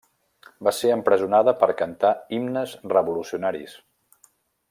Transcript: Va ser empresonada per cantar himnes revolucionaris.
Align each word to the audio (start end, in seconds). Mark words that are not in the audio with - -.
Va 0.67 0.71
ser 0.77 0.93
empresonada 0.93 1.53
per 1.59 1.69
cantar 1.83 2.13
himnes 2.37 2.75
revolucionaris. 2.97 3.77